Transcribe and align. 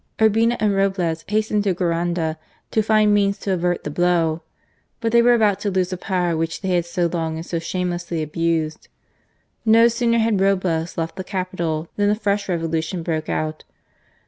Urbina 0.17 0.57
and 0.59 0.73
Roblez 0.73 1.23
hastened 1.27 1.63
to 1.63 1.75
THE 1.75 1.83
NATIONAL 1.85 1.99
RISING. 1.99 2.15
79 2.15 2.15
Guaranda 2.15 2.39
to 2.71 2.81
find 2.81 3.13
means 3.13 3.37
to 3.37 3.53
avert 3.53 3.83
the 3.83 3.91
blow. 3.91 4.41
But 4.99 5.11
they 5.11 5.21
were 5.21 5.35
about 5.35 5.59
to 5.59 5.69
lose 5.69 5.93
a 5.93 5.97
power 5.97 6.35
which 6.35 6.61
they 6.61 6.69
had 6.69 6.87
so 6.87 7.05
long 7.05 7.35
and 7.35 7.45
so 7.45 7.59
shamelessly 7.59 8.23
abused. 8.23 8.87
No 9.63 9.87
sooner 9.87 10.17
had 10.17 10.39
Roblez 10.41 10.97
left 10.97 11.17
the 11.17 11.23
capital 11.23 11.87
than 11.97 12.09
a 12.09 12.15
fresh 12.15 12.49
revolution 12.49 13.03
broke 13.03 13.29
out. 13.29 13.63